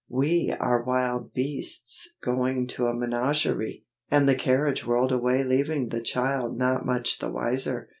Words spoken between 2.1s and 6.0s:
going to a menagerie!" And the carriage whirled away leaving